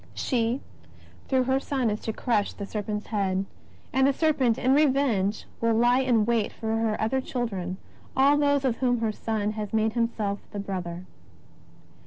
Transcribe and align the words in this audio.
She 0.15 0.61
through 1.27 1.43
her 1.43 1.59
Son 1.59 1.91
is 1.91 1.99
to 1.99 2.11
crush 2.11 2.53
the 2.53 2.65
serpent's 2.65 3.05
head, 3.05 3.45
and 3.93 4.07
the 4.07 4.13
serpent 4.13 4.57
in 4.57 4.73
revenge 4.73 5.45
will 5.59 5.75
lie 5.75 5.99
in 5.99 6.25
wait 6.25 6.51
for 6.51 6.75
her 6.77 6.99
other 6.99 7.21
children, 7.21 7.77
all 8.17 8.35
those 8.35 8.65
of 8.65 8.77
whom 8.77 9.01
her 9.01 9.11
Son 9.11 9.51
has 9.51 9.73
made 9.73 9.93
Himself 9.93 10.39
the 10.49 10.59
Brother. 10.59 11.05